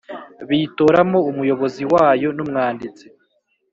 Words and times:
Bitoramo 0.49 1.19
umuyobozi 1.31 1.83
wayo 1.93 2.29
n 2.35 2.39
umwanditsi 2.45 3.05